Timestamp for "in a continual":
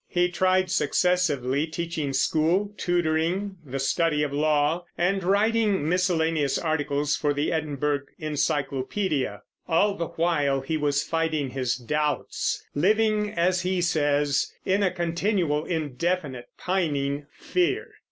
14.65-15.65